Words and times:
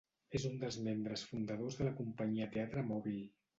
És 0.37 0.45
un 0.47 0.55
dels 0.63 0.77
membres 0.87 1.27
fundadors 1.33 1.79
de 1.83 1.87
la 1.89 1.93
companyia 2.01 2.51
Teatre 2.59 2.87
Mòbil. 2.91 3.25